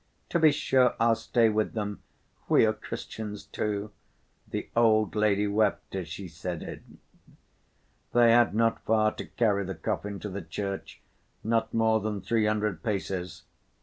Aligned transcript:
"To 0.29 0.39
be 0.39 0.51
sure, 0.51 0.95
I'll 0.99 1.13
stay 1.13 1.47
with 1.49 1.73
them, 1.73 2.01
we 2.49 2.65
are 2.65 2.73
Christians, 2.73 3.43
too." 3.45 3.91
The 4.47 4.67
old 4.75 5.13
woman 5.13 5.53
wept 5.53 5.93
as 5.95 6.07
she 6.07 6.27
said 6.27 6.63
it. 6.63 6.81
They 8.11 8.31
had 8.31 8.55
not 8.55 8.83
far 8.83 9.11
to 9.11 9.25
carry 9.25 9.63
the 9.63 9.75
coffin 9.75 10.19
to 10.21 10.29
the 10.29 10.41
church, 10.41 11.03
not 11.43 11.71
more 11.71 11.99
than 11.99 12.19
three 12.19 12.47
hundred 12.47 12.81
paces. 12.81 13.43